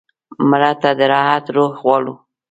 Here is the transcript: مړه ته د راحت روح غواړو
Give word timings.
مړه 0.49 0.71
ته 0.81 0.89
د 0.99 1.01
راحت 1.13 1.45
روح 1.55 1.73
غواړو 1.83 2.13